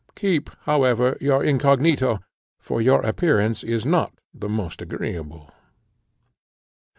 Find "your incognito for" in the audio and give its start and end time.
1.21-2.81